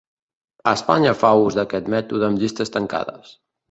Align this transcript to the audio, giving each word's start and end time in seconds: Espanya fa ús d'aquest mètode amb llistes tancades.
Espanya 0.71 1.13
fa 1.25 1.31
ús 1.43 1.59
d'aquest 1.61 1.95
mètode 1.97 2.29
amb 2.31 2.43
llistes 2.45 2.79
tancades. 2.79 3.37